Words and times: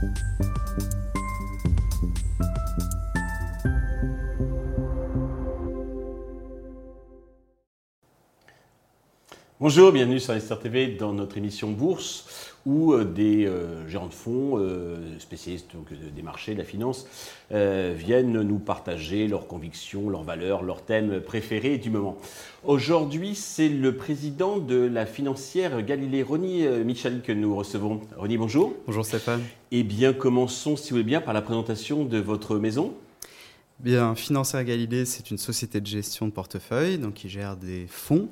Thank 0.00 0.18
you. 0.40 0.59
Bonjour, 9.62 9.92
bienvenue 9.92 10.20
sur 10.20 10.32
Investor 10.32 10.58
TV 10.58 10.86
dans 10.86 11.12
notre 11.12 11.36
émission 11.36 11.70
Bourse 11.70 12.24
où 12.64 12.94
euh, 12.94 13.04
des 13.04 13.44
euh, 13.44 13.86
gérants 13.86 14.06
de 14.06 14.14
fonds, 14.14 14.56
euh, 14.56 14.96
spécialistes 15.18 15.68
des 16.16 16.22
marchés, 16.22 16.54
de 16.54 16.58
la 16.58 16.64
finance, 16.64 17.06
viennent 17.50 18.40
nous 18.40 18.58
partager 18.58 19.28
leurs 19.28 19.46
convictions, 19.46 20.08
leurs 20.08 20.22
valeurs, 20.22 20.62
leurs 20.62 20.82
thèmes 20.82 21.20
préférés 21.20 21.76
du 21.76 21.90
moment. 21.90 22.16
Aujourd'hui, 22.64 23.34
c'est 23.34 23.68
le 23.68 23.96
président 23.96 24.56
de 24.56 24.76
la 24.76 25.04
financière 25.04 25.82
Galilée, 25.82 26.22
Ronnie 26.22 26.66
Michel, 26.82 27.20
que 27.20 27.32
nous 27.32 27.54
recevons. 27.54 28.00
Ronnie, 28.16 28.38
bonjour. 28.38 28.72
Bonjour 28.86 29.04
Stéphane. 29.04 29.42
Eh 29.72 29.82
bien, 29.82 30.14
commençons, 30.14 30.74
si 30.74 30.88
vous 30.88 30.96
voulez 30.96 31.04
bien, 31.04 31.20
par 31.20 31.34
la 31.34 31.42
présentation 31.42 32.06
de 32.06 32.16
votre 32.16 32.56
maison. 32.56 32.94
Bien, 33.80 34.14
Financière 34.14 34.62
Galilée, 34.62 35.06
c'est 35.06 35.30
une 35.30 35.38
société 35.38 35.80
de 35.80 35.86
gestion 35.86 36.26
de 36.26 36.32
portefeuille, 36.32 36.98
donc 36.98 37.14
qui 37.14 37.30
gère 37.30 37.56
des 37.56 37.86
fonds 37.88 38.28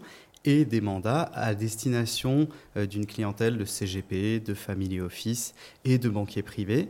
et 0.49 0.65
des 0.65 0.81
mandats 0.81 1.31
à 1.35 1.55
destination 1.55 2.49
euh, 2.77 2.87
d'une 2.87 3.05
clientèle 3.05 3.59
de 3.59 3.67
CGP, 3.67 4.41
de 4.41 4.55
family 4.55 4.99
office 4.99 5.55
et 5.85 5.99
de 5.99 6.09
banquiers 6.09 6.43
privés. 6.43 6.89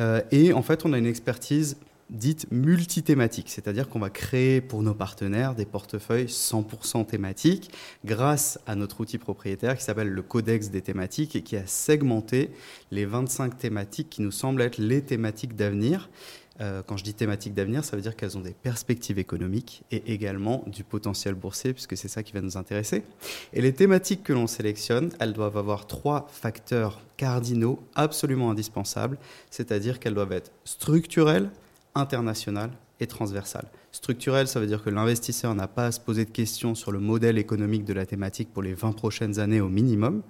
Euh, 0.00 0.22
et 0.32 0.54
en 0.54 0.62
fait, 0.62 0.86
on 0.86 0.92
a 0.94 0.98
une 0.98 1.06
expertise 1.06 1.76
dite 2.08 2.46
multithématique, 2.50 3.50
c'est-à-dire 3.50 3.88
qu'on 3.88 3.98
va 3.98 4.10
créer 4.10 4.60
pour 4.60 4.82
nos 4.82 4.94
partenaires 4.94 5.54
des 5.54 5.66
portefeuilles 5.66 6.26
100% 6.26 7.06
thématiques 7.06 7.70
grâce 8.04 8.58
à 8.66 8.74
notre 8.74 9.00
outil 9.00 9.18
propriétaire 9.18 9.76
qui 9.76 9.84
s'appelle 9.84 10.08
le 10.08 10.22
Codex 10.22 10.70
des 10.70 10.82
thématiques 10.82 11.34
et 11.36 11.42
qui 11.42 11.56
a 11.56 11.66
segmenté 11.66 12.50
les 12.90 13.04
25 13.04 13.58
thématiques 13.58 14.10
qui 14.10 14.22
nous 14.22 14.30
semblent 14.30 14.62
être 14.62 14.78
les 14.78 15.02
thématiques 15.02 15.56
d'avenir 15.56 16.08
euh, 16.60 16.82
quand 16.86 16.96
je 16.96 17.04
dis 17.04 17.14
thématiques 17.14 17.54
d'avenir, 17.54 17.84
ça 17.84 17.96
veut 17.96 18.02
dire 18.02 18.14
qu'elles 18.14 18.38
ont 18.38 18.42
des 18.42 18.54
perspectives 18.54 19.18
économiques 19.18 19.82
et 19.90 20.12
également 20.12 20.64
du 20.66 20.84
potentiel 20.84 21.34
boursier, 21.34 21.72
puisque 21.72 21.96
c'est 21.96 22.08
ça 22.08 22.22
qui 22.22 22.32
va 22.32 22.40
nous 22.40 22.56
intéresser. 22.56 23.02
Et 23.52 23.60
les 23.60 23.72
thématiques 23.72 24.22
que 24.22 24.32
l'on 24.32 24.46
sélectionne, 24.46 25.10
elles 25.18 25.32
doivent 25.32 25.56
avoir 25.56 25.86
trois 25.86 26.26
facteurs 26.30 27.00
cardinaux 27.16 27.80
absolument 27.94 28.50
indispensables, 28.50 29.18
c'est-à-dire 29.50 29.98
qu'elles 29.98 30.14
doivent 30.14 30.32
être 30.32 30.52
structurelles, 30.64 31.50
internationales 31.94 32.70
et 33.00 33.06
transversales. 33.08 33.66
Structurelles, 33.90 34.48
ça 34.48 34.60
veut 34.60 34.66
dire 34.66 34.82
que 34.82 34.90
l'investisseur 34.90 35.54
n'a 35.54 35.66
pas 35.68 35.86
à 35.86 35.92
se 35.92 36.00
poser 36.00 36.24
de 36.24 36.30
questions 36.30 36.74
sur 36.74 36.92
le 36.92 37.00
modèle 37.00 37.38
économique 37.38 37.84
de 37.84 37.92
la 37.92 38.06
thématique 38.06 38.52
pour 38.52 38.62
les 38.62 38.74
20 38.74 38.92
prochaines 38.92 39.40
années 39.40 39.60
au 39.60 39.68
minimum. 39.68 40.22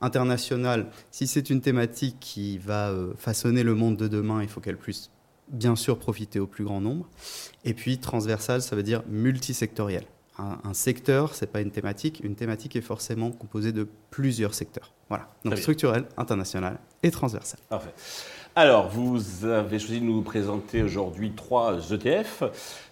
International, 0.00 0.90
si 1.10 1.26
c'est 1.26 1.50
une 1.50 1.60
thématique 1.60 2.16
qui 2.20 2.58
va 2.58 2.90
euh, 2.90 3.12
façonner 3.16 3.62
le 3.62 3.74
monde 3.74 3.96
de 3.96 4.08
demain, 4.08 4.42
il 4.42 4.48
faut 4.48 4.60
qu'elle 4.60 4.76
puisse 4.76 5.10
bien 5.50 5.76
sûr 5.76 5.98
profiter 5.98 6.40
au 6.40 6.46
plus 6.46 6.64
grand 6.64 6.80
nombre. 6.80 7.08
Et 7.64 7.74
puis 7.74 7.98
transversal, 7.98 8.62
ça 8.62 8.76
veut 8.76 8.82
dire 8.82 9.02
multisectoriel. 9.08 10.04
Un, 10.38 10.58
un 10.64 10.74
secteur, 10.74 11.34
c'est 11.34 11.46
pas 11.48 11.60
une 11.60 11.70
thématique. 11.70 12.20
Une 12.24 12.34
thématique 12.34 12.76
est 12.76 12.80
forcément 12.80 13.30
composée 13.30 13.72
de 13.72 13.86
plusieurs 14.10 14.54
secteurs. 14.54 14.92
Voilà. 15.08 15.28
Donc 15.44 15.58
structurel, 15.58 16.06
international 16.16 16.78
et 17.02 17.10
transversal. 17.10 17.60
Parfait. 17.68 17.92
Alors, 18.56 18.88
vous 18.88 19.44
avez 19.44 19.78
choisi 19.78 20.00
de 20.00 20.04
nous 20.04 20.22
présenter 20.22 20.82
aujourd'hui 20.82 21.30
trois 21.36 21.78
ETF. 21.92 22.42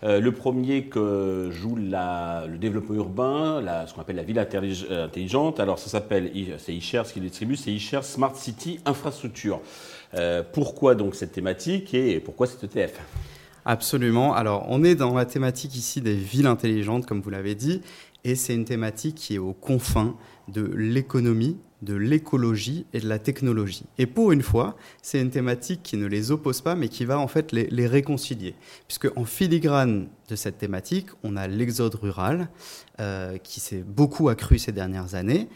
Euh, 0.05 0.21
le 0.21 0.31
premier 0.31 0.85
que 0.85 1.49
joue 1.51 1.75
le 1.75 2.57
développement 2.59 2.95
urbain, 2.95 3.85
ce 3.87 3.93
qu'on 3.93 4.01
appelle 4.01 4.17
la 4.17 4.23
ville 4.23 4.39
intelligente. 4.39 5.59
Alors, 5.59 5.81
ça 5.81 5.91
s'appelle, 5.91 6.31
c'est 6.59 6.77
eShares 6.77 7.13
qui 7.13 7.21
distribue, 7.21 7.57
c'est 7.57 7.73
eShares 7.73 8.05
Smart 8.05 8.37
City 8.37 8.79
Infrastructure. 8.87 9.61
Euh, 10.15 10.45
pourquoi 10.53 10.95
donc 10.95 11.17
cette 11.17 11.33
thématique 11.33 11.93
et 11.93 12.21
pourquoi 12.21 12.47
cet 12.47 12.63
ETF 12.63 13.01
Absolument. 13.65 14.35
Alors, 14.35 14.65
on 14.69 14.83
est 14.83 14.95
dans 14.95 15.13
la 15.13 15.27
thématique 15.27 15.77
ici 15.77 16.01
des 16.01 16.15
villes 16.15 16.47
intelligentes, 16.47 17.05
comme 17.05 17.21
vous 17.21 17.29
l'avez 17.29 17.55
dit, 17.55 17.83
et 18.29 18.35
c'est 18.35 18.55
une 18.55 18.67
thématique 18.67 19.15
qui 19.15 19.37
est 19.37 19.39
aux 19.39 19.55
confins 19.55 20.15
de 20.49 20.63
l'économie, 20.63 21.57
de 21.81 21.95
l'écologie 21.95 22.85
et 22.93 23.01
de 23.01 23.09
la 23.09 23.19
technologie. 23.19 23.85
Et 23.97 24.05
pour 24.05 24.33
une 24.33 24.43
fois, 24.43 24.77
c'est 25.01 25.19
une 25.19 25.31
thématique 25.31 25.83
qui 25.83 25.97
ne 25.97 26.05
les 26.05 26.31
oppose 26.31 26.61
pas, 26.61 26.75
mais 26.75 26.89
qui 26.89 27.07
va 27.07 27.19
en 27.19 27.27
fait 27.27 27.53
les, 27.53 27.87
réconcilier. 27.87 28.55
Puisque 28.87 29.09
en 29.17 29.25
filigrane 29.25 30.09
de 30.29 30.37
cette 30.37 30.59
thématique, 30.59 31.07
on 31.23 31.37
a 31.37 31.49
l'exode 31.49 31.95
rural, 31.95 32.51
euh, 33.01 33.39
qui 33.39 33.61
s'est 33.61 33.83
beaucoup 33.83 34.29
accru 34.29 34.59
ces 34.59 34.73
dernières 34.73 35.15
années, 35.15 35.49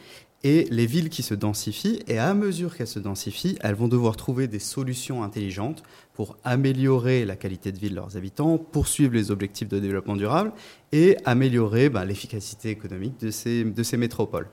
et 0.45 0.67
les 0.71 0.87
villes 0.87 1.09
qui 1.09 1.23
se 1.23 1.35
densifient, 1.35 2.01
et 2.09 2.19
à 2.19 2.35
mesure 2.35 2.77
qu'elles 2.77 2.87
se 2.87 2.99
densifient, 2.99 3.57
elles 3.61 3.75
vont 3.75 3.89
devoir 3.89 4.17
trouver 4.17 4.49
des 4.49 4.59
solutions 4.59 5.23
intelligentes 5.23 5.83
pour 6.15 6.37
améliorer 6.45 7.25
la 7.25 7.37
qualité 7.37 7.73
de 7.73 7.79
vie 7.79 7.91
de 7.91 7.95
leurs 7.95 8.17
habitants, 8.17 8.59
poursuivre 8.59 9.15
les 9.15 9.31
objectifs 9.31 9.69
de 9.69 9.79
développement 9.79 10.17
durable 10.17 10.53
et 10.91 11.17
améliorer 11.25 11.89
ben, 11.89 12.05
l'efficacité 12.05 12.71
économique 12.71 13.21
de 13.21 13.31
ces, 13.31 13.65
de 13.65 13.83
ces 13.83 13.97
métropoles. 13.97 14.49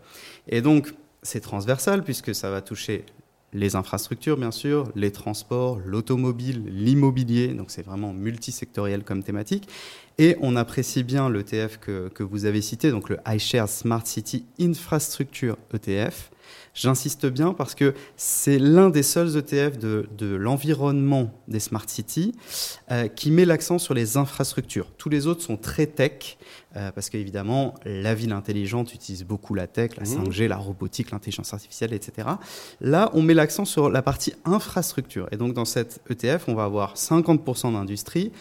Et 0.48 0.62
donc, 0.62 0.94
c'est 1.24 1.42
transversal 1.42 2.04
puisque 2.04 2.34
ça 2.34 2.50
va 2.50 2.62
toucher 2.62 3.06
les 3.54 3.76
infrastructures, 3.76 4.38
bien 4.38 4.52
sûr, 4.52 4.92
les 4.96 5.12
transports, 5.12 5.80
l'automobile, 5.86 6.64
l'immobilier, 6.68 7.50
donc 7.50 7.72
c'est 7.72 7.82
vraiment 7.82 8.14
multisectoriel 8.14 9.04
comme 9.04 9.24
thématique. 9.24 9.68
Et 10.18 10.36
on 10.42 10.56
apprécie 10.56 11.04
bien 11.04 11.30
l'ETF 11.30 11.78
que, 11.78 12.10
que 12.10 12.24
vous 12.24 12.46
avez 12.46 12.62
cité, 12.62 12.92
donc 12.92 13.10
le 13.10 13.18
iShare 13.28 13.70
Smart 13.70 14.06
City 14.06 14.46
Infrastructure 14.60 15.58
ETF. 15.74 16.32
J'insiste 16.74 17.26
bien 17.26 17.54
parce 17.54 17.76
que 17.76 17.94
c'est 18.16 18.60
l'un 18.60 18.90
des 18.90 19.04
seuls 19.04 19.38
ETF 19.38 19.78
de, 19.78 20.08
de 20.18 20.36
l'environnement 20.36 21.34
des 21.48 21.60
Smart 21.60 21.84
Cities 21.88 22.34
euh, 22.92 23.08
qui 23.08 23.32
met 23.32 23.46
l'accent 23.46 23.80
sur 23.80 23.94
les 23.94 24.18
infrastructures. 24.18 24.92
Tous 24.98 25.10
les 25.10 25.28
autres 25.28 25.42
sont 25.42 25.58
très 25.58 25.88
tech, 25.88 26.38
euh, 26.76 26.92
parce 26.92 27.10
qu'évidemment, 27.10 27.76
la 27.86 28.14
ville 28.14 28.32
intelligente 28.32 28.94
utilise 28.94 29.24
beaucoup 29.24 29.56
la 29.56 29.68
tech, 29.68 29.98
la 29.98 30.04
5G, 30.04 30.46
mmh. 30.46 30.48
la 30.48 30.58
robotique, 30.58 31.12
l'intelligence 31.12 31.54
artificielle, 31.54 31.94
etc. 31.94 32.30
Là, 32.82 33.10
on 33.14 33.22
met 33.22 33.34
l'accent 33.34 33.66
sur 33.66 33.90
la 33.90 34.02
partie 34.02 34.34
infrastructure. 34.46 35.28
Et 35.32 35.38
donc, 35.38 35.54
dans 35.54 35.66
cette 35.66 36.02
ETF, 36.10 36.48
on 36.48 36.56
va 36.56 36.66
avoir 36.66 36.96
50% 36.96 37.74
d'industrie, 37.74 38.32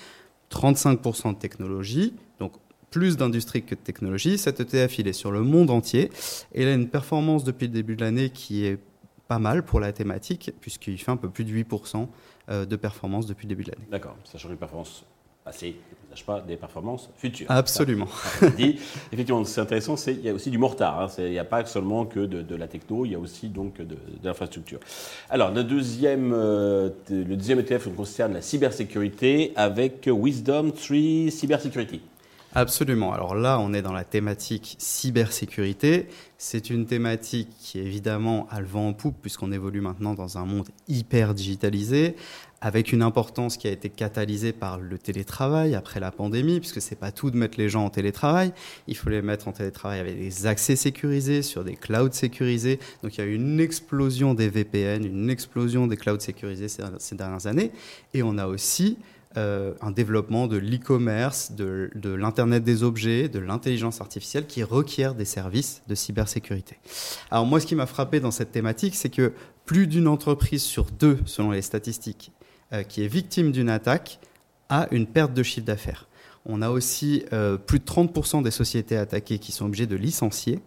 35% 0.50 1.34
de 1.34 1.38
technologie, 1.38 2.14
plus 2.90 3.16
d'industrie 3.16 3.62
que 3.62 3.74
de 3.74 3.80
technologie. 3.80 4.38
Cet 4.38 4.60
ETF, 4.60 4.98
il 4.98 5.08
est 5.08 5.12
sur 5.12 5.30
le 5.30 5.42
monde 5.42 5.70
entier 5.70 6.10
et 6.54 6.62
il 6.62 6.68
a 6.68 6.74
une 6.74 6.88
performance 6.88 7.44
depuis 7.44 7.66
le 7.66 7.72
début 7.72 7.96
de 7.96 8.02
l'année 8.02 8.30
qui 8.30 8.64
est 8.64 8.78
pas 9.26 9.38
mal 9.38 9.62
pour 9.62 9.78
la 9.78 9.92
thématique, 9.92 10.52
puisqu'il 10.60 10.98
fait 10.98 11.10
un 11.10 11.16
peu 11.16 11.28
plus 11.28 11.44
de 11.44 11.52
8% 11.52 12.08
euh, 12.48 12.64
de 12.64 12.76
performance 12.76 13.26
depuis 13.26 13.46
le 13.46 13.50
début 13.50 13.64
de 13.64 13.72
l'année. 13.72 13.86
D'accord, 13.90 14.16
sachant 14.24 14.48
une 14.48 14.56
performance 14.56 15.04
passée 15.44 15.76
ne 16.10 16.24
pas 16.24 16.40
des 16.40 16.56
performances 16.56 17.10
futures. 17.16 17.46
Absolument. 17.50 18.08
dit. 18.56 18.78
Effectivement, 19.12 19.44
c'est 19.44 19.60
intéressant, 19.60 19.94
il 20.06 20.20
y 20.20 20.28
a 20.28 20.34
aussi 20.34 20.50
du 20.50 20.58
mortar. 20.58 21.00
Hein. 21.00 21.08
il 21.18 21.30
n'y 21.30 21.38
a 21.38 21.44
pas 21.44 21.64
seulement 21.66 22.06
que 22.06 22.20
de, 22.20 22.54
la 22.54 22.68
techno, 22.68 23.04
il 23.04 23.12
y 23.12 23.14
a 23.14 23.18
aussi 23.18 23.48
donc 23.48 23.80
de, 23.80 23.96
l'infrastructure. 24.22 24.80
Alors, 25.30 25.50
le 25.50 25.64
deuxième, 25.64 26.32
euh, 26.32 26.90
le 27.10 27.36
deuxième 27.36 27.60
ETF 27.60 27.94
concerne 27.94 28.34
la 28.34 28.42
cybersécurité 28.42 29.52
avec 29.56 30.08
Wisdom 30.10 30.70
3 30.70 31.30
Cybersecurity. 31.30 32.00
Absolument. 32.54 33.12
Alors 33.12 33.34
là, 33.34 33.58
on 33.60 33.74
est 33.74 33.82
dans 33.82 33.92
la 33.92 34.04
thématique 34.04 34.76
cybersécurité. 34.78 36.08
C'est 36.38 36.70
une 36.70 36.86
thématique 36.86 37.50
qui 37.58 37.78
évidemment 37.78 38.46
a 38.50 38.60
le 38.60 38.66
vent 38.66 38.88
en 38.88 38.92
poupe 38.94 39.16
puisqu'on 39.20 39.52
évolue 39.52 39.80
maintenant 39.80 40.14
dans 40.14 40.38
un 40.38 40.46
monde 40.46 40.68
hyper 40.88 41.34
digitalisé 41.34 42.16
avec 42.60 42.92
une 42.92 43.02
importance 43.02 43.56
qui 43.56 43.68
a 43.68 43.70
été 43.70 43.88
catalysée 43.88 44.52
par 44.52 44.78
le 44.78 44.98
télétravail 44.98 45.74
après 45.74 46.00
la 46.00 46.10
pandémie, 46.10 46.58
puisque 46.58 46.80
c'est 46.80 46.98
pas 46.98 47.12
tout 47.12 47.30
de 47.30 47.36
mettre 47.36 47.58
les 47.58 47.68
gens 47.68 47.84
en 47.84 47.90
télétravail, 47.90 48.52
il 48.88 48.96
faut 48.96 49.10
les 49.10 49.22
mettre 49.22 49.46
en 49.48 49.52
télétravail 49.52 50.00
avec 50.00 50.18
des 50.18 50.46
accès 50.46 50.74
sécurisés, 50.74 51.42
sur 51.42 51.64
des 51.64 51.76
clouds 51.76 52.10
sécurisés. 52.12 52.80
Donc 53.02 53.16
il 53.16 53.20
y 53.20 53.24
a 53.24 53.26
eu 53.26 53.34
une 53.34 53.60
explosion 53.60 54.34
des 54.34 54.48
VPN, 54.48 55.04
une 55.04 55.30
explosion 55.30 55.86
des 55.86 55.96
clouds 55.96 56.18
sécurisés 56.18 56.68
ces, 56.68 57.14
dernières 57.14 57.46
années, 57.46 57.70
et 58.14 58.22
on 58.22 58.38
a 58.38 58.46
aussi 58.46 58.98
euh, 59.38 59.72
un 59.80 59.92
développement 59.92 60.48
de 60.48 60.56
l'e-commerce, 60.56 61.52
de, 61.52 61.90
l'Internet 62.02 62.64
des 62.64 62.82
objets, 62.82 63.28
de 63.28 63.38
l'intelligence 63.38 64.00
artificielle 64.00 64.46
qui 64.46 64.64
requiert 64.64 65.14
des 65.14 65.24
services 65.24 65.82
de 65.86 65.94
cybersécurité. 65.94 66.76
Alors 67.30 67.46
moi, 67.46 67.60
ce 67.60 67.66
qui 67.66 67.76
m'a 67.76 67.86
frappé 67.86 68.18
dans 68.18 68.32
cette 68.32 68.50
thématique, 68.50 68.96
c'est 68.96 69.10
que 69.10 69.32
plus 69.64 69.86
d'une 69.86 70.08
entreprise 70.08 70.62
sur 70.62 70.86
deux, 70.86 71.18
selon 71.24 71.52
les 71.52 71.62
statistiques, 71.62 72.32
euh, 72.72 72.82
qui 72.82 73.04
est 73.04 73.06
victime 73.06 73.52
d'une 73.52 73.68
attaque 73.68 74.18
a 74.70 74.88
une 74.90 75.06
perte 75.06 75.34
de 75.34 75.44
chiffre 75.44 75.66
d'affaires. 75.66 76.08
On 76.44 76.60
a 76.60 76.70
aussi 76.70 77.24
euh, 77.32 77.56
plus 77.56 77.78
de 77.78 77.84
30% 77.84 78.42
des 78.42 78.50
sociétés 78.50 78.96
attaquées 78.96 79.38
qui 79.38 79.52
sont 79.52 79.66
obligées 79.66 79.86
de 79.86 79.96
licencier. 79.96 80.58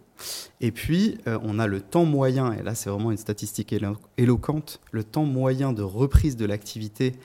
Et 0.60 0.70
puis, 0.70 1.18
on 1.26 1.58
a 1.58 1.66
le 1.66 1.80
temps 1.80 2.04
moyen, 2.04 2.52
et 2.52 2.62
là 2.62 2.76
c'est 2.76 2.88
vraiment 2.88 3.10
une 3.10 3.18
statistique 3.18 3.74
éloquente, 4.16 4.80
le 4.92 5.02
temps 5.02 5.24
moyen 5.24 5.72
de 5.72 5.82
reprise 5.82 6.36
de 6.36 6.46
l'activité 6.46 7.16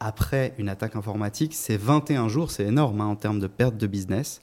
après 0.00 0.54
une 0.58 0.68
attaque 0.68 0.96
informatique, 0.96 1.54
c'est 1.54 1.76
21 1.76 2.28
jours, 2.28 2.50
c'est 2.50 2.64
énorme 2.64 3.00
hein, 3.02 3.06
en 3.06 3.16
termes 3.16 3.38
de 3.38 3.46
perte 3.46 3.76
de 3.76 3.86
business. 3.86 4.40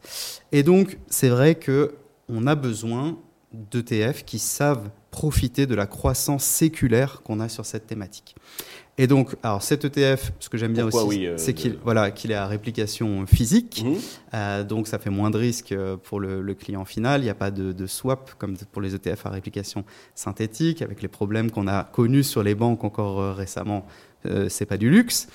Et 0.51 0.63
donc, 0.63 0.99
c'est 1.07 1.29
vrai 1.29 1.55
qu'on 1.55 2.47
a 2.47 2.55
besoin 2.55 3.17
d'ETF 3.51 4.23
qui 4.23 4.39
savent 4.39 4.89
profiter 5.09 5.65
de 5.65 5.73
la 5.73 5.87
croissance 5.87 6.43
séculaire 6.43 7.21
qu'on 7.23 7.39
a 7.39 7.49
sur 7.49 7.65
cette 7.65 7.87
thématique. 7.87 8.35
Et 8.99 9.05
donc, 9.05 9.35
alors 9.43 9.61
cet 9.61 9.85
ETF, 9.85 10.31
ce 10.39 10.49
que 10.49 10.57
j'aime 10.57 10.73
bien 10.73 10.87
aussi, 10.87 11.27
euh, 11.27 11.37
c'est 11.37 11.53
qu'il 11.53 11.77
voilà, 11.83 12.09
qu'il 12.09 12.31
est 12.31 12.35
à 12.35 12.47
réplication 12.47 13.27
physique. 13.27 13.83
Mhm. 13.85 13.95
Euh, 14.33 14.63
donc, 14.63 14.87
ça 14.87 14.97
fait 14.97 15.11
moins 15.11 15.29
de 15.29 15.37
risques 15.37 15.71
euh, 15.71 15.97
pour 15.97 16.19
le, 16.19 16.53
client 16.55 16.83
final. 16.83 17.21
Il 17.21 17.25
n'y 17.25 17.29
a 17.29 17.35
pas 17.35 17.51
de, 17.51 17.85
swap 17.85 18.31
comme 18.39 18.57
pour 18.71 18.81
les 18.81 18.95
ETF 18.95 19.27
à 19.27 19.29
réplication 19.29 19.85
synthétique, 20.15 20.81
avec 20.81 21.03
les 21.03 21.07
problèmes 21.07 21.51
qu'on 21.51 21.67
a 21.67 21.83
connus 21.83 22.23
sur 22.23 22.41
les 22.41 22.55
banques 22.55 22.83
encore 22.83 23.35
récemment. 23.35 23.85
C'est 24.49 24.65
pas 24.65 24.77
du 24.77 24.89
luxe. 24.89 25.27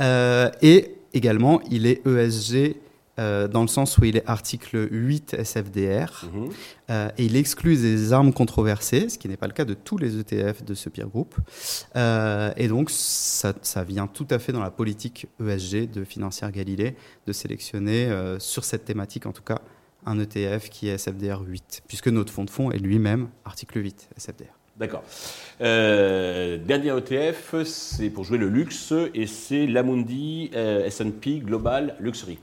et 0.00 0.94
également, 1.12 1.60
il 1.70 1.86
est 1.86 2.06
ESG 2.06 2.76
euh, 3.18 3.48
dans 3.48 3.62
le 3.62 3.68
sens 3.68 3.96
où 3.96 4.04
il 4.04 4.18
est 4.18 4.28
article 4.28 4.88
8 4.90 5.36
SFDR 5.42 6.26
mhm. 6.30 6.50
euh, 6.90 7.08
et 7.16 7.24
il 7.24 7.36
exclut 7.36 7.76
des 7.76 8.12
armes 8.12 8.30
controversées, 8.30 9.08
ce 9.08 9.16
qui 9.16 9.26
n'est 9.26 9.38
pas 9.38 9.46
le 9.46 9.54
cas 9.54 9.64
de 9.64 9.72
tous 9.72 9.96
les 9.96 10.18
ETF 10.18 10.62
de 10.62 10.74
ce 10.74 10.90
peer 10.90 11.08
group. 11.08 11.34
Euh, 11.96 12.52
et 12.58 12.68
donc, 12.68 12.90
ça, 12.90 13.54
ça, 13.62 13.84
vient 13.84 14.06
tout 14.06 14.26
à 14.28 14.38
fait 14.38 14.52
dans 14.52 14.60
la 14.60 14.70
politique 14.70 15.28
ESG 15.40 15.90
de 15.90 16.04
Financière 16.04 16.52
Galilée 16.52 16.94
de 17.26 17.32
sélectionner 17.32 18.14
sur 18.38 18.64
cette 18.64 18.84
thématique, 18.84 19.24
en 19.24 19.32
tout 19.32 19.42
cas, 19.42 19.60
un 20.04 20.20
ETF 20.20 20.68
qui 20.68 20.88
est 20.88 20.98
SFDR 20.98 21.40
8, 21.40 21.84
puisque 21.88 22.08
notre 22.08 22.32
fonds 22.32 22.44
de 22.44 22.50
fonds 22.50 22.70
est 22.70 22.78
lui-même 22.78 23.28
article 23.46 23.82
8 23.82 24.10
SFDR. 24.18 24.65
D'accord. 24.78 25.02
dernier 25.58 26.92
ETF, 26.98 27.62
c'est 27.64 28.10
pour 28.10 28.24
jouer 28.24 28.38
le 28.38 28.48
luxe 28.48 28.92
et 29.14 29.26
c'est 29.26 29.66
l'Amundi 29.66 30.50
S&P 30.52 31.38
Global 31.38 31.96
Luxury. 31.98 32.38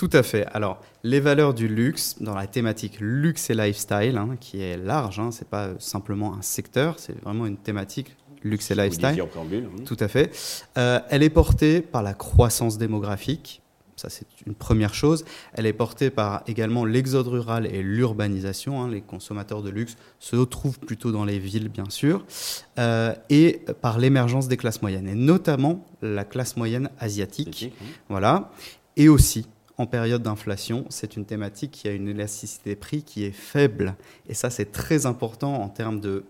Tout 0.00 0.10
à 0.14 0.22
fait. 0.22 0.46
Alors, 0.52 0.80
les 1.02 1.20
valeurs 1.20 1.52
du 1.52 1.68
luxe, 1.68 2.16
dans 2.20 2.34
la 2.34 2.46
thématique 2.46 2.96
luxe 3.00 3.50
et 3.50 3.54
lifestyle, 3.54 4.16
hein, 4.16 4.36
qui 4.40 4.62
est 4.62 4.78
large, 4.78 5.20
hein, 5.20 5.30
ce 5.30 5.40
n'est 5.40 5.48
pas 5.48 5.72
simplement 5.78 6.34
un 6.34 6.40
secteur, 6.40 6.98
c'est 6.98 7.20
vraiment 7.22 7.44
une 7.44 7.58
thématique 7.58 8.16
luxe 8.42 8.70
et 8.70 8.74
lifestyle. 8.74 9.20
Hein. 9.20 9.84
Tout 9.84 9.96
à 10.00 10.08
fait. 10.08 10.34
Euh, 10.78 11.00
elle 11.10 11.22
est 11.22 11.30
portée 11.30 11.82
par 11.82 12.02
la 12.02 12.14
croissance 12.14 12.78
démographique. 12.78 13.62
Ça, 14.00 14.08
c'est 14.08 14.26
une 14.46 14.54
première 14.54 14.94
chose. 14.94 15.26
Elle 15.52 15.66
est 15.66 15.74
portée 15.74 16.08
par 16.08 16.42
également 16.46 16.86
l'exode 16.86 17.26
rural 17.26 17.66
et 17.66 17.82
l'urbanisation. 17.82 18.86
Les 18.86 19.02
consommateurs 19.02 19.60
de 19.62 19.68
luxe 19.68 19.98
se 20.18 20.36
trouvent 20.36 20.78
plutôt 20.78 21.12
dans 21.12 21.26
les 21.26 21.38
villes, 21.38 21.68
bien 21.68 21.84
sûr. 21.90 22.24
Euh, 22.78 23.14
et 23.28 23.60
par 23.82 23.98
l'émergence 23.98 24.48
des 24.48 24.56
classes 24.56 24.80
moyennes, 24.80 25.06
et 25.06 25.14
notamment 25.14 25.84
la 26.00 26.24
classe 26.24 26.56
moyenne 26.56 26.88
asiatique. 26.98 27.74
Voilà. 28.08 28.50
Et 28.96 29.10
aussi 29.10 29.46
en 29.76 29.84
période 29.84 30.22
d'inflation, 30.22 30.86
c'est 30.88 31.16
une 31.16 31.26
thématique 31.26 31.70
qui 31.72 31.88
a 31.88 31.92
une 31.92 32.08
élasticité 32.08 32.76
prix 32.76 33.02
qui 33.02 33.24
est 33.24 33.32
faible. 33.32 33.96
Et 34.30 34.34
ça, 34.34 34.48
c'est 34.48 34.72
très 34.72 35.04
important 35.04 35.60
en 35.60 35.68
termes 35.68 36.00
de 36.00 36.24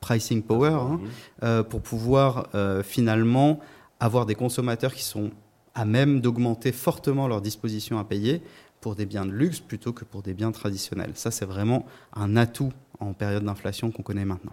pricing 0.00 0.42
power, 0.42 0.68
hein, 0.68 1.00
mhm. 1.00 1.08
euh, 1.44 1.62
pour 1.62 1.80
pouvoir 1.80 2.48
euh, 2.54 2.82
finalement 2.82 3.60
avoir 3.98 4.26
des 4.26 4.34
consommateurs 4.34 4.92
qui 4.92 5.04
sont 5.04 5.30
à 5.74 5.84
même 5.84 6.20
d'augmenter 6.20 6.72
fortement 6.72 7.28
leur 7.28 7.40
disposition 7.40 7.98
à 7.98 8.04
payer 8.04 8.42
pour 8.80 8.96
des 8.96 9.06
biens 9.06 9.24
de 9.24 9.30
luxe 9.30 9.60
plutôt 9.60 9.92
que 9.92 10.04
pour 10.04 10.22
des 10.22 10.34
biens 10.34 10.52
traditionnels. 10.52 11.12
Ça, 11.14 11.30
c'est 11.30 11.44
vraiment 11.44 11.86
un 12.14 12.36
atout 12.36 12.72
en 12.98 13.12
période 13.12 13.44
d'inflation 13.44 13.90
qu'on 13.90 14.02
connaît 14.02 14.24
maintenant. 14.24 14.52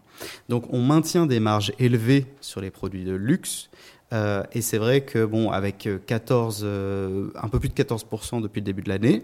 Donc, 0.49 0.65
on 0.71 0.81
maintient 0.81 1.25
des 1.25 1.39
marges 1.39 1.73
élevées 1.79 2.25
sur 2.41 2.61
les 2.61 2.71
produits 2.71 3.03
de 3.03 3.13
luxe, 3.13 3.69
euh, 4.11 4.43
et 4.53 4.61
c'est 4.61 4.77
vrai 4.77 5.01
que, 5.01 5.25
bon, 5.25 5.51
avec 5.51 5.87
14, 6.05 6.61
euh, 6.63 7.29
un 7.35 7.47
peu 7.47 7.59
plus 7.59 7.69
de 7.69 7.73
14% 7.73 8.41
depuis 8.41 8.61
le 8.61 8.65
début 8.65 8.81
de 8.81 8.89
l'année, 8.89 9.23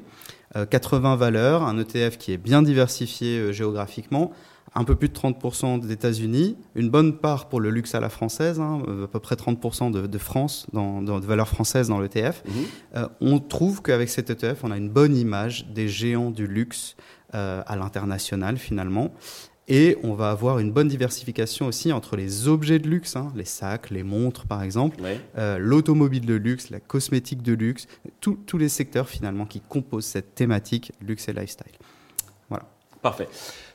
80 0.70 1.14
euh, 1.14 1.16
valeurs, 1.16 1.64
un 1.64 1.78
ETF 1.80 2.18
qui 2.18 2.32
est 2.32 2.38
bien 2.38 2.62
diversifié 2.62 3.52
géographiquement, 3.52 4.32
un 4.76 4.84
peu 4.84 4.96
plus 4.96 5.10
de 5.10 5.14
30% 5.14 5.80
des 5.80 5.92
États-Unis, 5.92 6.58
une 6.76 6.90
bonne 6.90 7.18
part 7.18 7.48
pour 7.48 7.62
le 7.62 7.70
luxe 7.70 7.96
à 7.96 8.00
la 8.00 8.10
française, 8.10 8.60
hein, 8.60 8.82
à 9.04 9.08
peu 9.08 9.20
près 9.20 9.36
30% 9.36 9.92
de, 9.92 10.18
France, 10.18 10.68
dans, 10.74 11.02
de 11.02 11.26
valeurs 11.26 11.48
françaises 11.48 11.88
dans 11.88 12.00
l'ETF. 12.00 12.44
Mhm. 12.46 13.08
on 13.22 13.40
trouve 13.40 13.82
qu'avec 13.82 14.10
cet 14.10 14.30
ETF, 14.30 14.64
on 14.64 14.72
a 14.72 14.78
une 14.78 14.90
bonne 14.90 15.16
image 15.16 15.68
des 15.68 15.88
géants 15.88 16.32
du 16.32 16.46
luxe 16.48 16.96
à 17.32 17.76
l'international 17.76 18.58
finalement. 18.58 19.12
Et 19.68 19.98
on 20.04 20.14
va 20.14 20.30
avoir 20.30 20.60
une 20.60 20.72
bonne 20.72 20.88
diversification 20.88 21.66
aussi 21.66 21.92
entre 21.92 22.16
les 22.16 22.48
objets 22.48 22.78
de 22.78 22.88
luxe, 22.88 23.16
hein, 23.16 23.32
les 23.36 23.46
sacs, 23.46 23.90
les 23.90 24.04
montres 24.04 24.46
par 24.46 24.62
exemple, 24.62 24.98
euh, 25.38 25.58
l'automobile 25.58 26.26
de 26.26 26.36
luxe, 26.36 26.70
la 26.70 26.80
cosmétique 26.80 27.42
de 27.42 27.54
luxe, 27.54 27.88
tous 28.22 28.58
les 28.58 28.70
secteurs 28.70 29.10
finalement 29.10 29.46
qui 29.46 29.62
composent 29.62 30.06
cette 30.06 30.36
thématique 30.36 30.92
luxe 31.02 31.28
et 31.30 31.34
lifestyle. 31.34 31.72
Voilà. 32.50 32.66
Parfait. 33.06 33.30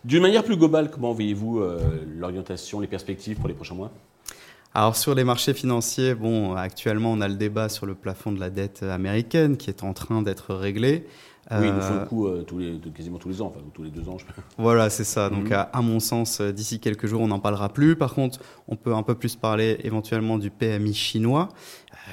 D'une 0.05 0.23
manière 0.23 0.43
plus 0.43 0.57
globale, 0.57 0.91
comment 0.91 1.13
voyez-vous 1.13 1.61
euh, 1.61 1.79
l'orientation, 2.17 2.81
les 2.81 2.89
perspectives 2.89 3.37
pour 3.37 3.47
les 3.47 3.55
prochains 3.55 3.77
mois? 3.77 3.93
Alors 4.75 4.97
sur 4.97 5.15
les 5.15 5.23
marchés 5.23 5.55
financiers, 5.55 6.17
bon, 6.17 6.57
actuellement 6.57 7.13
on 7.13 7.21
a 7.21 7.29
le 7.29 7.37
débat 7.37 7.69
sur 7.69 7.87
le 7.87 7.95
plafond 7.95 8.33
de 8.33 8.41
la 8.41 8.51
dette 8.51 8.83
américaine 8.83 9.57
qui 9.57 9.71
est 9.71 9.85
en 9.85 9.93
train 9.93 10.23
d'être 10.23 10.53
réglé. 10.53 11.07
Oui, 11.53 11.67
il 11.67 11.75
nous 11.75 11.81
faut 11.81 11.95
le 11.95 12.01
euh, 12.01 12.05
coup 12.05 12.27
euh, 12.27 12.43
tous 12.43 12.59
les, 12.59 12.79
quasiment 12.95 13.19
tous 13.19 13.29
les 13.29 13.43
ans, 13.43 13.47
enfin 13.47 13.65
tous 13.75 13.83
les 13.83 13.91
deux 13.91 14.09
ans. 14.09 14.19
Je... 14.19 14.25
Voilà, 14.57 14.89
c'est 14.89 15.05
ça. 15.05 15.31
Donc, 15.31 15.51
mhm. 15.51 15.67
à, 15.73 15.83
mon 15.83 15.99
sens, 15.99 16.41
euh, 16.41 16.53
d'ici 16.53 16.79
quelques 16.79 17.07
jours, 17.07 17.21
on 17.23 17.29
n'en 17.29 17.41
parlera 17.41 17.69
plus. 17.71 17.97
Par 17.97 18.15
contre, 18.15 18.39
on 18.69 18.77
peut 18.77 18.95
un 18.95 19.03
peu 19.03 19.17
plus 19.17 19.35
parler 19.35 19.79
éventuellement 19.83 20.39
du 20.39 20.51
PMI 20.51 20.95
chinois, 20.95 21.49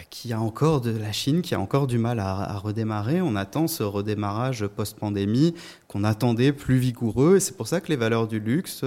qui 0.09 0.33
a 0.33 0.39
encore 0.39 0.81
de 0.81 0.91
la 0.91 1.11
Chine, 1.11 1.41
qui 1.41 1.53
a 1.53 1.59
encore 1.59 1.85
du 1.85 1.99
mal 1.99 2.19
à, 2.19 2.57
redémarrer. 2.57 3.21
On 3.21 3.35
attend 3.35 3.67
ce 3.67 3.83
redémarrage 3.83 4.65
post-pandémie 4.67 5.53
qu'on 5.87 6.03
attendait 6.03 6.51
plus 6.51 6.77
vigoureux. 6.77 7.37
Et 7.37 7.39
c'est 7.39 7.55
pour 7.55 7.67
ça 7.67 7.79
que 7.79 7.89
les 7.89 7.95
valeurs 7.95 8.27
du 8.27 8.39
luxe, 8.39 8.83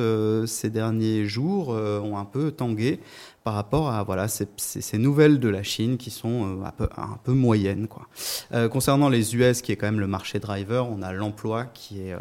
ces 0.46 0.70
derniers 0.70 1.26
jours, 1.26 1.68
ont 1.68 2.16
un 2.16 2.24
peu 2.24 2.50
tangué 2.50 3.00
par 3.44 3.54
rapport 3.54 3.90
à 3.90 4.02
voilà, 4.02 4.28
ces, 4.28 4.46
ces, 4.56 4.98
nouvelles 4.98 5.38
de 5.38 5.48
la 5.48 5.62
Chine 5.62 5.96
qui 5.96 6.10
sont 6.10 6.60
euh, 6.60 6.64
un, 6.64 6.72
peu, 6.72 6.88
un 6.96 7.18
peu 7.24 7.32
moyennes. 7.32 7.88
Quoi. 7.88 8.06
Euh, 8.52 8.68
concernant 8.68 9.08
les 9.08 9.34
US, 9.34 9.62
qui 9.62 9.72
est 9.72 9.76
quand 9.76 9.86
même 9.86 10.00
le 10.00 10.06
marché 10.06 10.39
driver, 10.40 10.88
on 10.90 11.02
a 11.02 11.12
l'emploi 11.12 11.66
qui 11.66 12.02
est 12.02 12.12
euh, 12.12 12.18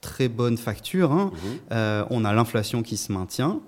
très 0.00 0.28
bonne 0.28 0.56
facture, 0.56 1.12
hein. 1.12 1.30
mhm. 1.70 2.06
on 2.10 2.24
a 2.24 2.32
l'inflation 2.32 2.82
qui 2.82 2.96
se 2.96 3.12
maintient, 3.12 3.60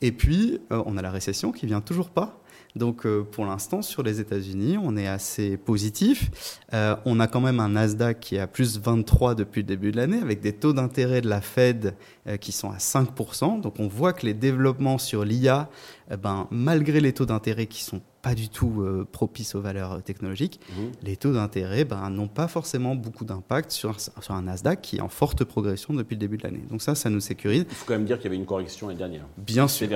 et 0.00 0.12
puis 0.12 0.60
on 0.70 0.96
a 0.96 1.02
la 1.02 1.10
récession 1.10 1.52
qui 1.52 1.66
vient 1.66 1.80
toujours 1.80 2.10
pas. 2.10 2.40
Donc 2.76 3.06
euh, 3.06 3.22
pour 3.22 3.46
l'instant, 3.46 3.82
sur 3.82 4.02
les 4.02 4.20
États-Unis, 4.20 4.76
on 4.82 4.96
est 4.96 5.06
assez 5.06 5.56
positif. 5.56 6.58
Euh, 6.72 6.96
on 7.04 7.20
a 7.20 7.28
quand 7.28 7.40
même 7.40 7.60
un 7.60 7.70
Nasdaq 7.70 8.18
qui 8.18 8.36
est 8.36 8.40
à 8.40 8.48
plus 8.48 8.80
23 8.80 9.36
depuis 9.36 9.60
le 9.60 9.66
début 9.66 9.92
de 9.92 9.96
l'année, 9.96 10.18
avec 10.18 10.40
des 10.40 10.52
taux 10.52 10.72
d'intérêt 10.72 11.20
de 11.20 11.28
la 11.28 11.40
Fed 11.40 11.94
euh, 12.26 12.36
qui 12.36 12.50
sont 12.50 12.70
à 12.70 12.78
5%. 12.78 13.60
Donc 13.60 13.78
on 13.78 13.86
voit 13.86 14.12
que 14.12 14.26
les 14.26 14.34
développements 14.34 14.98
sur 14.98 15.24
l'IA, 15.24 15.68
eh 16.10 16.16
ben, 16.16 16.48
malgré 16.50 17.00
les 17.00 17.12
taux 17.12 17.26
d'intérêt 17.26 17.66
qui 17.66 17.82
sont 17.82 18.00
pas 18.24 18.34
du 18.34 18.48
tout 18.48 18.80
euh, 18.80 19.06
propice 19.10 19.54
aux 19.54 19.60
valeurs 19.60 19.92
euh, 19.92 20.00
technologiques, 20.00 20.58
mmh. 20.70 20.82
les 21.02 21.16
taux 21.16 21.34
d'intérêt 21.34 21.84
ben, 21.84 22.08
n'ont 22.08 22.26
pas 22.26 22.48
forcément 22.48 22.94
beaucoup 22.94 23.26
d'impact 23.26 23.70
sur, 23.70 24.00
sur, 24.00 24.30
un 24.30 24.42
Nasdaq 24.42 24.80
qui 24.80 24.96
est 24.96 25.00
en 25.02 25.10
forte 25.10 25.44
progression 25.44 25.92
depuis 25.92 26.14
le 26.14 26.20
début 26.20 26.38
de 26.38 26.42
l'année. 26.42 26.62
Donc 26.70 26.80
ça, 26.80 26.94
ça 26.94 27.10
nous 27.10 27.20
sécurise. 27.20 27.66
Il 27.68 27.74
faut 27.74 27.84
quand 27.86 27.92
même 27.92 28.06
dire 28.06 28.16
qu'il 28.16 28.24
y 28.24 28.28
avait 28.28 28.36
une 28.36 28.46
correction 28.46 28.88
l'année 28.88 28.98
dernière. 28.98 29.26
Bien 29.36 29.68
sûr, 29.68 29.86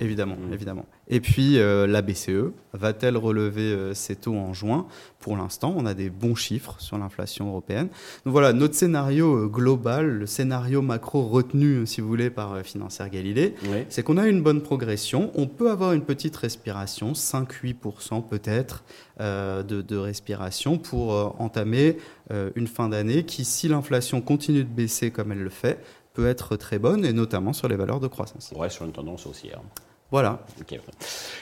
évidemment, 0.00 0.34
mmh. 0.34 0.52
évidemment. 0.52 0.86
Et 1.06 1.20
puis 1.20 1.58
euh, 1.58 1.86
la 1.86 2.02
BCE 2.02 2.52
va-t-elle 2.72 3.16
relever 3.16 3.94
ses 3.94 4.16
taux 4.16 4.34
en 4.34 4.52
juin? 4.52 4.86
Pour 5.20 5.36
l'instant, 5.36 5.72
on 5.76 5.86
a 5.86 5.94
des 5.94 6.10
bons 6.10 6.34
chiffres 6.34 6.76
sur 6.80 6.98
l'inflation 6.98 7.48
européenne. 7.48 7.88
Donc 8.24 8.32
voilà, 8.32 8.52
notre 8.52 8.74
scénario 8.74 9.48
global, 9.48 10.06
le 10.06 10.26
scénario 10.26 10.82
macro 10.82 11.22
retenu, 11.28 11.86
si 11.86 12.00
vous 12.00 12.08
voulez, 12.08 12.30
par 12.30 12.58
Financière 12.62 13.08
Galilée, 13.08 13.54
c'est 13.88 14.02
qu'on 14.02 14.16
a 14.16 14.26
une 14.26 14.42
bonne 14.42 14.62
progression. 14.62 15.30
On 15.34 15.47
peut 15.48 15.70
avoir 15.70 15.92
une 15.92 16.04
petite 16.04 16.36
respiration, 16.36 17.12
5-8% 17.12 18.26
peut-être 18.26 18.84
euh, 19.20 19.62
de, 19.62 19.96
respiration 19.96 20.78
pour 20.78 21.12
euh, 21.12 21.30
entamer 21.38 21.96
euh, 22.30 22.50
une 22.54 22.66
fin 22.66 22.88
d'année 22.88 23.24
qui, 23.24 23.44
si 23.44 23.68
l'inflation 23.68 24.20
continue 24.20 24.64
de 24.64 24.68
baisser 24.68 25.10
comme 25.10 25.32
elle 25.32 25.42
le 25.42 25.50
fait, 25.50 25.82
peut 26.14 26.26
être 26.26 26.56
très 26.56 26.78
bonne, 26.78 27.04
et 27.04 27.12
notamment 27.12 27.52
sur 27.52 27.68
les 27.68 27.76
valeurs 27.76 28.00
de 28.00 28.08
croissance. 28.08 28.52
Ouais, 28.56 28.70
sur 28.70 28.84
une 28.84 28.92
tendance 28.92 29.26
haussière. 29.26 29.60
Voilà. 30.10 30.40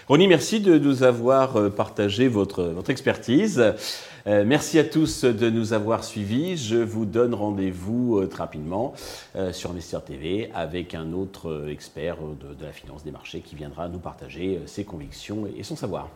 Ronnie, 0.08 0.26
merci 0.26 0.60
de 0.60 0.76
nous 0.76 1.04
avoir 1.04 1.70
partagé 1.70 2.26
votre, 2.26 2.74
expertise. 2.88 3.62
merci 4.26 4.80
à 4.80 4.84
tous 4.84 5.24
de 5.24 5.50
nous 5.50 5.72
avoir 5.72 6.02
suivis. 6.02 6.56
Je 6.56 6.76
vous 6.76 7.04
donne 7.04 7.32
rendez-vous 7.32 8.26
très 8.26 8.42
rapidement 8.42 8.94
sur 9.52 9.70
Investir 9.70 10.02
TV 10.02 10.50
avec 10.52 10.96
un 10.96 11.12
autre 11.12 11.68
expert 11.70 12.16
de, 12.16 12.64
la 12.64 12.72
finance 12.72 13.04
des 13.04 13.12
marchés 13.12 13.40
qui 13.40 13.54
viendra 13.54 13.88
nous 13.88 14.00
partager 14.00 14.60
ses 14.66 14.84
convictions 14.84 15.46
et 15.56 15.62
son 15.62 15.76
savoir. 15.76 16.08